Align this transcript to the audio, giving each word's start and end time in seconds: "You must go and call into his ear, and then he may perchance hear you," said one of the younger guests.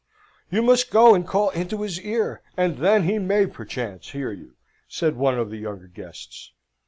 "You 0.49 0.63
must 0.63 0.89
go 0.89 1.13
and 1.13 1.27
call 1.27 1.51
into 1.51 1.83
his 1.83 2.01
ear, 2.01 2.41
and 2.57 2.77
then 2.77 3.03
he 3.03 3.19
may 3.19 3.45
perchance 3.45 4.09
hear 4.09 4.31
you," 4.31 4.55
said 4.87 5.15
one 5.15 5.37
of 5.37 5.51
the 5.51 5.57
younger 5.59 5.85
guests. 5.87 6.53